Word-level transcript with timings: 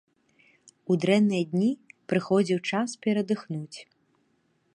У 0.93 0.97
дрэнныя 1.03 1.43
дні 1.51 1.69
прыходзіў 2.13 2.59
час 2.71 2.89
перадыхнуць. 3.09 3.77